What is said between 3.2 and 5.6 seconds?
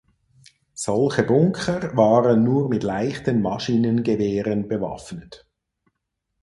Maschinengewehren bewaffnet.